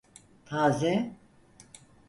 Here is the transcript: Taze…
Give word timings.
Taze… 0.45 1.13